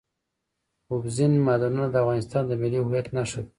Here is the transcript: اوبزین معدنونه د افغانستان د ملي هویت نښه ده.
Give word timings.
اوبزین 0.91 1.31
معدنونه 1.45 1.87
د 1.89 1.95
افغانستان 2.03 2.43
د 2.47 2.51
ملي 2.61 2.79
هویت 2.81 3.07
نښه 3.15 3.41
ده. 3.45 3.49